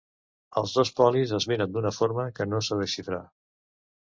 [0.61, 3.21] Els dos polis es miren d'una forma que no sé desxifrar.